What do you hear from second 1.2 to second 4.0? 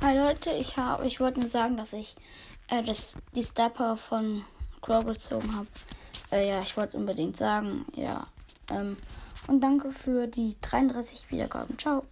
nur sagen, dass ich äh, das, die Star Power